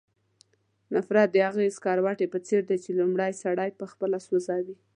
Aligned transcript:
نفرت 0.95 1.29
د 1.33 1.37
هغې 1.47 1.67
سکروټې 1.77 2.27
په 2.33 2.39
څېر 2.47 2.61
دی 2.69 2.77
چې 2.83 2.91
لومړی 2.99 3.31
سړی 3.43 3.69
پخپله 3.79 4.17
سوځوي. 4.27 4.75